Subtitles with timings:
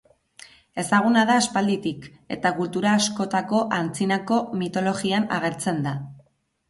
[0.83, 2.07] Ezaguna da aspalditik,
[2.37, 5.95] eta kultura askotako antzinako mitologian agertzen da.